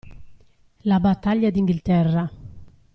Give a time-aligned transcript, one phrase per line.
[0.85, 2.27] La battaglia d'Inghilterra.